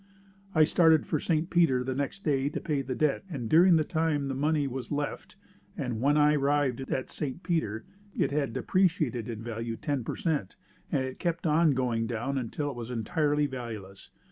[0.55, 1.51] I started for St.
[1.51, 4.91] Peter the next day to pay the debt and during the time the money was
[4.91, 5.35] left
[5.77, 7.43] and when I arrived at St.
[7.43, 7.85] Peter
[8.17, 10.55] it had depreciated in value ten per cent
[10.91, 14.09] and it kept on going down until it was entirely valueless.